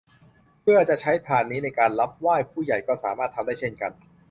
[0.61, 3.91] เพื่อจะใช้พานนี้ในการรับไหว้ ผู้ใหญ่ก็สามารถทำได้เช่นกัน